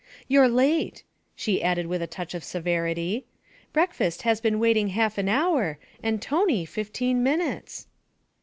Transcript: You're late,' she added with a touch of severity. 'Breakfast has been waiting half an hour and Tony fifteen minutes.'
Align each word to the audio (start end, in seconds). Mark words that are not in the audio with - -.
You're 0.27 0.49
late,' 0.49 1.03
she 1.35 1.61
added 1.61 1.85
with 1.85 2.01
a 2.01 2.07
touch 2.07 2.33
of 2.33 2.43
severity. 2.43 3.27
'Breakfast 3.71 4.23
has 4.23 4.41
been 4.41 4.57
waiting 4.59 4.87
half 4.87 5.19
an 5.19 5.29
hour 5.29 5.77
and 6.01 6.19
Tony 6.19 6.65
fifteen 6.65 7.21
minutes.' 7.21 7.85